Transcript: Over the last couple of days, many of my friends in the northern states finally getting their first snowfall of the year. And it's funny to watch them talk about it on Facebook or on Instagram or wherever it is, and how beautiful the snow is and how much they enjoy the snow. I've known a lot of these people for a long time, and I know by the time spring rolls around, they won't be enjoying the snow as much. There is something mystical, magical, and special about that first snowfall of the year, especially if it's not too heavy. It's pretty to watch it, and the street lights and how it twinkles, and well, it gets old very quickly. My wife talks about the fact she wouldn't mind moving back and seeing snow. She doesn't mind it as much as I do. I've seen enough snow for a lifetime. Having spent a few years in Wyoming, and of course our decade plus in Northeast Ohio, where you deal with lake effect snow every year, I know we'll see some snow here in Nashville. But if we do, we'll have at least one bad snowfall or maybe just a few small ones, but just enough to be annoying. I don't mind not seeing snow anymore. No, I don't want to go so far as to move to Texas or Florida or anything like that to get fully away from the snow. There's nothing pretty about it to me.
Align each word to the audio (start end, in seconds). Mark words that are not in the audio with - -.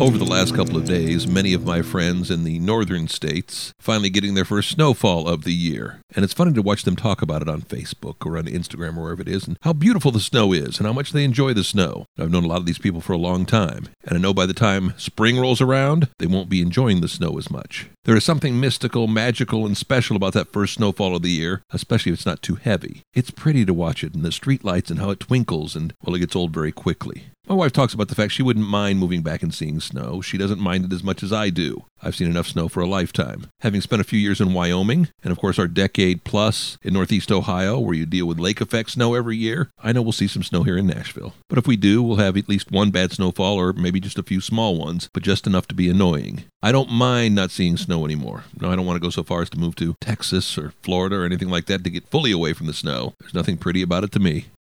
Over 0.00 0.16
the 0.16 0.24
last 0.24 0.54
couple 0.54 0.76
of 0.76 0.84
days, 0.84 1.26
many 1.26 1.52
of 1.54 1.66
my 1.66 1.82
friends 1.82 2.30
in 2.30 2.44
the 2.44 2.60
northern 2.60 3.08
states 3.08 3.72
finally 3.80 4.10
getting 4.10 4.34
their 4.34 4.44
first 4.44 4.70
snowfall 4.70 5.26
of 5.26 5.42
the 5.42 5.52
year. 5.52 6.00
And 6.14 6.24
it's 6.24 6.32
funny 6.32 6.52
to 6.52 6.62
watch 6.62 6.84
them 6.84 6.94
talk 6.94 7.20
about 7.20 7.42
it 7.42 7.48
on 7.48 7.62
Facebook 7.62 8.24
or 8.24 8.38
on 8.38 8.44
Instagram 8.44 8.96
or 8.96 9.02
wherever 9.02 9.22
it 9.22 9.28
is, 9.28 9.48
and 9.48 9.58
how 9.62 9.72
beautiful 9.72 10.12
the 10.12 10.20
snow 10.20 10.52
is 10.52 10.78
and 10.78 10.86
how 10.86 10.92
much 10.92 11.10
they 11.10 11.24
enjoy 11.24 11.52
the 11.52 11.64
snow. 11.64 12.06
I've 12.16 12.30
known 12.30 12.44
a 12.44 12.46
lot 12.46 12.58
of 12.60 12.66
these 12.66 12.78
people 12.78 13.00
for 13.00 13.12
a 13.12 13.18
long 13.18 13.44
time, 13.44 13.88
and 14.04 14.16
I 14.16 14.20
know 14.20 14.32
by 14.32 14.46
the 14.46 14.54
time 14.54 14.94
spring 14.96 15.36
rolls 15.36 15.60
around, 15.60 16.08
they 16.20 16.26
won't 16.26 16.48
be 16.48 16.62
enjoying 16.62 17.00
the 17.00 17.08
snow 17.08 17.36
as 17.36 17.50
much. 17.50 17.88
There 18.04 18.16
is 18.16 18.24
something 18.24 18.58
mystical, 18.60 19.08
magical, 19.08 19.66
and 19.66 19.76
special 19.76 20.14
about 20.14 20.32
that 20.34 20.52
first 20.52 20.74
snowfall 20.74 21.16
of 21.16 21.22
the 21.22 21.30
year, 21.30 21.62
especially 21.70 22.12
if 22.12 22.18
it's 22.18 22.26
not 22.26 22.40
too 22.40 22.54
heavy. 22.54 23.02
It's 23.14 23.32
pretty 23.32 23.64
to 23.64 23.74
watch 23.74 24.04
it, 24.04 24.14
and 24.14 24.24
the 24.24 24.30
street 24.30 24.64
lights 24.64 24.90
and 24.90 25.00
how 25.00 25.10
it 25.10 25.20
twinkles, 25.20 25.74
and 25.74 25.92
well, 26.04 26.14
it 26.14 26.20
gets 26.20 26.36
old 26.36 26.54
very 26.54 26.72
quickly. 26.72 27.24
My 27.48 27.54
wife 27.54 27.72
talks 27.72 27.94
about 27.94 28.08
the 28.08 28.14
fact 28.14 28.32
she 28.32 28.42
wouldn't 28.42 28.68
mind 28.68 28.98
moving 28.98 29.22
back 29.22 29.42
and 29.42 29.54
seeing 29.54 29.80
snow. 29.80 30.20
She 30.20 30.36
doesn't 30.36 30.60
mind 30.60 30.84
it 30.84 30.92
as 30.92 31.02
much 31.02 31.22
as 31.22 31.32
I 31.32 31.48
do. 31.48 31.86
I've 32.02 32.14
seen 32.14 32.28
enough 32.28 32.46
snow 32.46 32.68
for 32.68 32.82
a 32.82 32.86
lifetime. 32.86 33.46
Having 33.60 33.80
spent 33.80 34.02
a 34.02 34.04
few 34.04 34.18
years 34.18 34.38
in 34.38 34.52
Wyoming, 34.52 35.08
and 35.24 35.32
of 35.32 35.38
course 35.38 35.58
our 35.58 35.66
decade 35.66 36.24
plus 36.24 36.76
in 36.82 36.92
Northeast 36.92 37.32
Ohio, 37.32 37.80
where 37.80 37.94
you 37.94 38.04
deal 38.04 38.26
with 38.26 38.38
lake 38.38 38.60
effect 38.60 38.90
snow 38.90 39.14
every 39.14 39.38
year, 39.38 39.70
I 39.82 39.92
know 39.92 40.02
we'll 40.02 40.12
see 40.12 40.28
some 40.28 40.42
snow 40.42 40.62
here 40.62 40.76
in 40.76 40.86
Nashville. 40.86 41.32
But 41.48 41.56
if 41.56 41.66
we 41.66 41.76
do, 41.76 42.02
we'll 42.02 42.18
have 42.18 42.36
at 42.36 42.50
least 42.50 42.70
one 42.70 42.90
bad 42.90 43.12
snowfall 43.12 43.56
or 43.56 43.72
maybe 43.72 43.98
just 43.98 44.18
a 44.18 44.22
few 44.22 44.42
small 44.42 44.76
ones, 44.76 45.08
but 45.14 45.22
just 45.22 45.46
enough 45.46 45.66
to 45.68 45.74
be 45.74 45.88
annoying. 45.88 46.44
I 46.62 46.70
don't 46.70 46.90
mind 46.90 47.34
not 47.34 47.50
seeing 47.50 47.78
snow 47.78 48.04
anymore. 48.04 48.44
No, 48.60 48.70
I 48.70 48.76
don't 48.76 48.84
want 48.84 48.96
to 48.96 49.06
go 49.06 49.10
so 49.10 49.22
far 49.22 49.40
as 49.40 49.48
to 49.50 49.58
move 49.58 49.74
to 49.76 49.96
Texas 50.02 50.58
or 50.58 50.74
Florida 50.82 51.16
or 51.16 51.24
anything 51.24 51.48
like 51.48 51.64
that 51.66 51.82
to 51.84 51.90
get 51.90 52.08
fully 52.08 52.30
away 52.30 52.52
from 52.52 52.66
the 52.66 52.74
snow. 52.74 53.14
There's 53.20 53.32
nothing 53.32 53.56
pretty 53.56 53.80
about 53.80 54.04
it 54.04 54.12
to 54.12 54.20
me. 54.20 54.48